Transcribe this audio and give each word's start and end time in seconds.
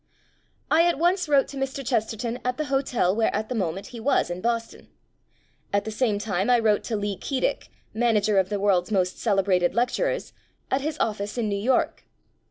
I 0.71 0.87
at 0.87 0.97
once 0.97 1.29
wrote 1.29 1.47
to 1.49 1.57
Mr. 1.57 1.85
Chesterton 1.85 2.39
at 2.43 2.57
the 2.57 2.65
hotel 2.73 3.15
where 3.15 3.31
at 3.35 3.49
the 3.49 3.53
moment 3.53 3.85
he 3.93 3.99
was 3.99 4.31
in 4.31 4.41
Boston. 4.41 4.87
At 5.71 5.85
the 5.85 5.91
same 5.91 6.17
time 6.17 6.49
I 6.49 6.57
wrote 6.57 6.83
to 6.85 6.95
Lee 6.97 7.15
Keedick 7.17 7.69
("Manager 7.93 8.39
of 8.39 8.49
the 8.49 8.59
World's 8.59 8.91
Most 8.91 9.19
Celebrated 9.19 9.75
Lecturers") 9.75 10.33
at 10.71 10.81
his 10.81 10.97
office 10.99 11.37
in 11.37 11.47
New 11.49 11.55
York. 11.59 12.05